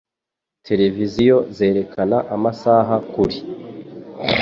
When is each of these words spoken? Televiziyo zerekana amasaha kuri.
Televiziyo 0.67 1.37
zerekana 1.55 2.17
amasaha 2.35 2.95
kuri. 3.11 3.37